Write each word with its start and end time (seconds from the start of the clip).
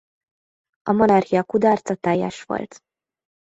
A 0.83 0.91
Monarchia 0.91 1.43
kudarca 1.43 1.95
teljes 1.95 2.43
volt. 2.43 2.81